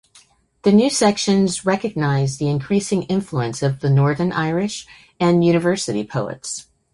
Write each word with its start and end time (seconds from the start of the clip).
The 0.63 0.71
new 0.71 0.89
sections 0.89 1.63
recognised 1.63 2.39
the 2.39 2.49
increasing 2.49 3.03
influence 3.03 3.61
of 3.61 3.81
the 3.81 3.89
Northern 3.91 4.31
Irish 4.31 4.87
and 5.19 5.45
"university" 5.45 6.03
poets. 6.03 6.65